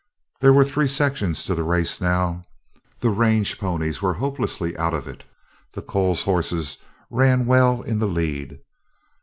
[0.39, 2.43] There were three sections to the race now.
[3.01, 5.25] The range ponies were hopelessly out of it.
[5.73, 6.79] The Coles horses
[7.11, 8.61] ran well in the lead.